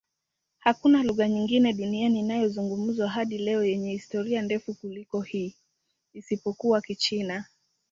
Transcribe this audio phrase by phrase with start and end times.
[0.59, 5.55] Hakuna lugha nyingine duniani inayozungumzwa hadi leo yenye historia ndefu kuliko hii,
[6.13, 7.45] isipokuwa Kichina.